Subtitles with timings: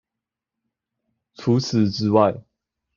[1.35, 2.43] 除此之外